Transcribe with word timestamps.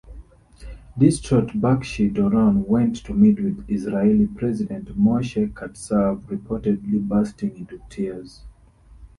Distraught, 0.97 1.49
Bakshi-Doron 1.53 2.65
went 2.65 2.95
to 3.05 3.13
meet 3.13 3.39
with 3.39 3.63
Israeli 3.69 4.25
President 4.25 4.87
Moshe 4.99 5.53
Katsav, 5.53 6.23
reportedly 6.23 7.07
bursting 7.07 7.55
into 7.55 7.79
tears. 7.87 8.41